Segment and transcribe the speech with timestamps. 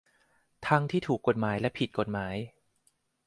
[0.67, 2.35] ทั้งที่ถูกกฎหมายและผิดกฎหมาย